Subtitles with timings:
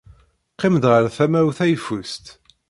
[0.53, 2.25] Qqim-d ɣer tama-w tayeffust.